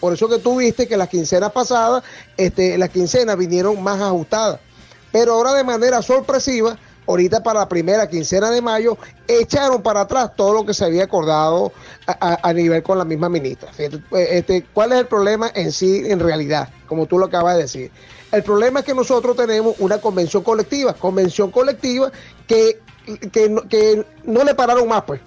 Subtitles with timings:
[0.00, 2.02] Por eso que tú viste que las quincenas pasadas,
[2.36, 4.58] este, las quincenas vinieron más ajustadas.
[5.12, 8.96] Pero ahora de manera sorpresiva, ahorita para la primera quincena de mayo,
[9.28, 11.72] echaron para atrás todo lo que se había acordado
[12.06, 13.70] a, nivel con la misma ministra.
[14.12, 16.68] Este, ¿Cuál es el problema en sí, en realidad?
[16.86, 17.90] Como tú lo acabas de decir.
[18.32, 22.12] El problema es que nosotros tenemos una convención colectiva, convención colectiva
[22.46, 22.80] que,
[23.32, 25.20] que, que no le pararon más, pues.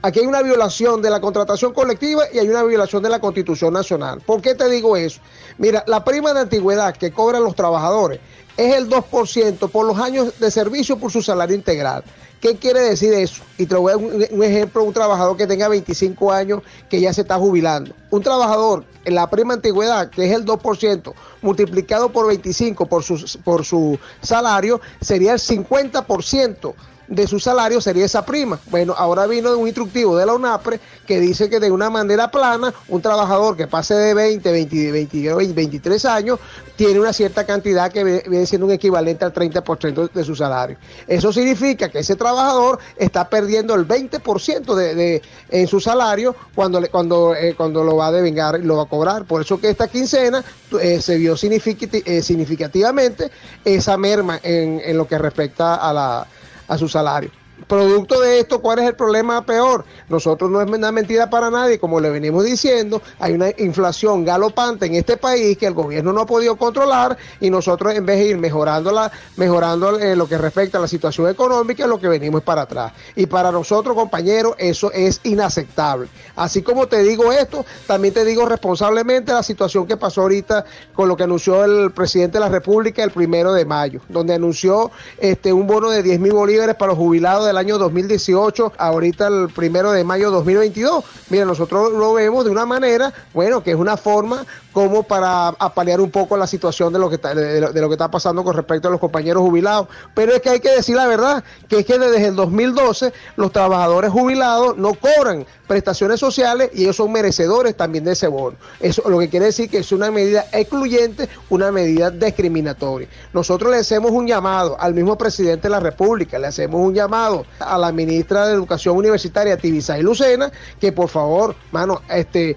[0.00, 3.72] Aquí hay una violación de la contratación colectiva y hay una violación de la Constitución
[3.72, 4.20] Nacional.
[4.20, 5.20] ¿Por qué te digo eso?
[5.58, 8.20] Mira, la prima de antigüedad que cobran los trabajadores
[8.56, 12.04] es el 2% por los años de servicio por su salario integral.
[12.40, 13.42] ¿Qué quiere decir eso?
[13.56, 17.12] Y te voy a dar un, ejemplo, un trabajador que tenga 25 años que ya
[17.12, 17.92] se está jubilando.
[18.10, 23.40] Un trabajador en la prima antigüedad, que es el 2%, multiplicado por 25 por su,
[23.42, 26.74] por su salario, sería el 50%
[27.08, 28.58] de su salario sería esa prima.
[28.70, 32.72] Bueno, ahora vino un instructivo de la UNAPRE que dice que de una manera plana,
[32.88, 36.38] un trabajador que pase de 20, 20, 20 23 años
[36.76, 40.76] tiene una cierta cantidad que viene siendo un equivalente al 30% de su salario.
[41.06, 46.80] Eso significa que ese trabajador está perdiendo el 20% de, de, en su salario cuando,
[46.90, 49.24] cuando, eh, cuando lo va a devengar lo va a cobrar.
[49.24, 50.44] Por eso que esta quincena
[50.80, 53.30] eh, se vio eh, significativamente
[53.64, 56.26] esa merma en, en lo que respecta a la
[56.68, 57.30] a su salario.
[57.66, 59.84] Producto de esto, ¿cuál es el problema peor?
[60.08, 64.86] Nosotros no es una mentira para nadie, como le venimos diciendo, hay una inflación galopante
[64.86, 68.26] en este país que el gobierno no ha podido controlar y nosotros en vez de
[68.26, 72.40] ir mejorando, la, mejorando eh, lo que respecta a la situación económica, lo que venimos
[72.40, 72.92] es para atrás.
[73.16, 76.08] Y para nosotros, compañeros, eso es inaceptable.
[76.36, 80.64] Así como te digo esto, también te digo responsablemente la situación que pasó ahorita
[80.94, 84.90] con lo que anunció el presidente de la República el primero de mayo, donde anunció
[85.18, 89.48] este un bono de 10 mil bolívares para los jubilados del año 2018, ahorita el
[89.48, 91.04] primero de mayo 2022.
[91.30, 96.00] Mira, nosotros lo vemos de una manera, bueno, que es una forma como para apalear
[96.00, 98.86] un poco la situación de lo que está, de, lo, que está pasando con respecto
[98.86, 99.88] a los compañeros jubilados.
[100.14, 103.50] Pero es que hay que decir la verdad, que es que desde el 2012 los
[103.50, 108.56] trabajadores jubilados no cobran prestaciones sociales y ellos son merecedores también de ese bono.
[108.78, 113.08] Eso lo que quiere decir que es una medida excluyente, una medida discriminatoria.
[113.32, 117.37] Nosotros le hacemos un llamado al mismo presidente de la República, le hacemos un llamado
[117.58, 120.50] a la ministra de Educación Universitaria, Tibisay Lucena,
[120.80, 122.56] que por favor, mano, este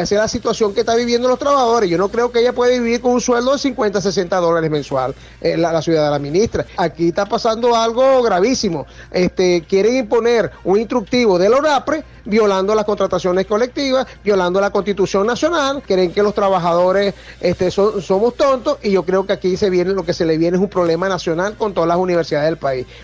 [0.00, 1.88] hacer la situación que está viviendo los trabajadores.
[1.88, 5.14] Yo no creo que ella pueda vivir con un sueldo de 50, 60 dólares mensual,
[5.40, 6.66] eh, la, ciudad de la ministra.
[6.76, 8.86] Aquí está pasando algo gravísimo.
[9.10, 15.26] Este, quieren imponer un instructivo de la ONAPRE violando las contrataciones colectivas, violando la Constitución
[15.26, 19.92] Nacional, creen que los trabajadores este, somos tontos y yo creo que aquí se viene
[19.92, 22.86] lo que se le viene es un problema nacional con todas las universidades del país.